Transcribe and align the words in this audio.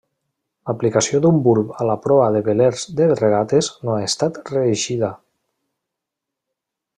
L'aplicació 0.69 1.19
d'un 1.25 1.35
bulb 1.47 1.73
a 1.83 1.87
la 1.89 1.97
proa 2.07 2.29
de 2.37 2.41
velers 2.47 2.87
de 3.01 3.09
regates 3.11 3.69
no 3.89 3.97
ha 3.97 4.01
estat 4.09 4.41
reeixida. 4.55 5.15